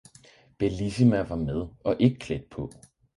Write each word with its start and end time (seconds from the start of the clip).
Bellissima 0.61 1.19
var 1.23 1.35
med 1.35 1.67
og 1.83 1.95
ikke 1.99 2.19
klædt 2.19 2.49
på. 2.49 2.69